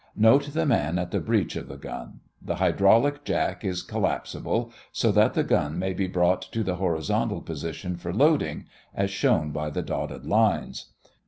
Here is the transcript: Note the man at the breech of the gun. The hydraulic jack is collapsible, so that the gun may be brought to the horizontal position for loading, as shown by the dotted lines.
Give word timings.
Note 0.15 0.51
the 0.53 0.65
man 0.65 0.97
at 0.97 1.11
the 1.11 1.19
breech 1.19 1.55
of 1.55 1.67
the 1.67 1.77
gun. 1.77 2.21
The 2.41 2.55
hydraulic 2.55 3.23
jack 3.23 3.63
is 3.63 3.83
collapsible, 3.83 4.73
so 4.91 5.11
that 5.11 5.35
the 5.35 5.43
gun 5.43 5.77
may 5.77 5.93
be 5.93 6.07
brought 6.07 6.41
to 6.53 6.63
the 6.63 6.77
horizontal 6.77 7.41
position 7.41 7.97
for 7.97 8.11
loading, 8.11 8.65
as 8.95 9.11
shown 9.11 9.51
by 9.51 9.69
the 9.69 9.83
dotted 9.83 10.25
lines. 10.25 10.87